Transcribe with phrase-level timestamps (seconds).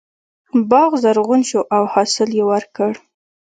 [0.71, 2.91] باغ زرغون شو او حاصل یې ورکړ.